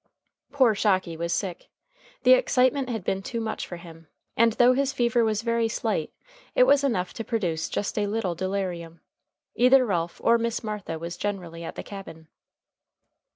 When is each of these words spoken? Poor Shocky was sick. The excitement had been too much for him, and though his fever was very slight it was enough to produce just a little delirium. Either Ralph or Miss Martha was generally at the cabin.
Poor 0.51 0.73
Shocky 0.73 1.15
was 1.15 1.31
sick. 1.31 1.69
The 2.23 2.33
excitement 2.33 2.89
had 2.89 3.03
been 3.03 3.21
too 3.21 3.39
much 3.39 3.67
for 3.67 3.77
him, 3.77 4.07
and 4.35 4.53
though 4.53 4.73
his 4.73 4.91
fever 4.91 5.23
was 5.23 5.43
very 5.43 5.67
slight 5.67 6.11
it 6.55 6.63
was 6.63 6.83
enough 6.83 7.13
to 7.13 7.23
produce 7.23 7.69
just 7.69 7.99
a 7.99 8.07
little 8.07 8.33
delirium. 8.33 9.01
Either 9.53 9.85
Ralph 9.85 10.19
or 10.23 10.39
Miss 10.39 10.63
Martha 10.63 10.97
was 10.97 11.17
generally 11.17 11.63
at 11.63 11.75
the 11.75 11.83
cabin. 11.83 12.29